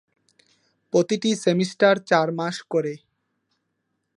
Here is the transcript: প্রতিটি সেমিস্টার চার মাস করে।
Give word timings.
প্রতিটি 0.93 1.31
সেমিস্টার 1.35 1.93
চার 2.09 2.27
মাস 2.31 2.55
করে। 2.69 2.93